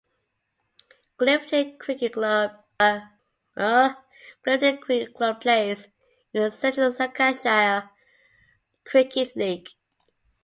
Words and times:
Clifton 1.15 1.77
Cricket 1.77 2.13
Club 2.13 2.53
plays 2.79 3.03
in 6.33 6.41
the 6.41 6.49
Central 6.49 6.89
Lancashire 6.89 7.91
Cricket 8.83 9.35
League. 9.35 9.69